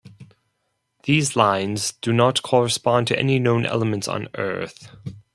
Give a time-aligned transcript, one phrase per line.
[1.03, 4.89] These lines did not correspond to any known elements on Earth.